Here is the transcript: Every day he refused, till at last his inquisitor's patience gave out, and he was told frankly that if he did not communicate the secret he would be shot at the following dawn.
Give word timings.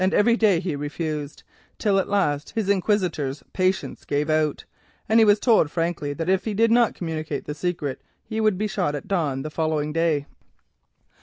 Every 0.01 0.35
day 0.35 0.59
he 0.59 0.75
refused, 0.75 1.43
till 1.77 1.99
at 1.99 2.09
last 2.09 2.53
his 2.55 2.69
inquisitor's 2.69 3.43
patience 3.53 4.03
gave 4.03 4.31
out, 4.31 4.65
and 5.07 5.19
he 5.19 5.25
was 5.25 5.39
told 5.39 5.69
frankly 5.69 6.11
that 6.13 6.27
if 6.27 6.45
he 6.45 6.55
did 6.55 6.71
not 6.71 6.95
communicate 6.95 7.45
the 7.45 7.53
secret 7.53 8.01
he 8.23 8.41
would 8.41 8.57
be 8.57 8.65
shot 8.65 8.95
at 8.95 9.07
the 9.07 9.51
following 9.53 9.93
dawn. 9.93 10.25